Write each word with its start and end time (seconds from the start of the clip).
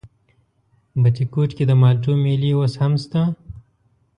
بټي 1.01 1.25
کوټ 1.33 1.49
کې 1.57 1.63
د 1.67 1.71
مالټو 1.81 2.11
مېلې 2.23 2.51
اوس 2.55 2.73
هم 2.81 2.93
شته؟ 3.03 3.21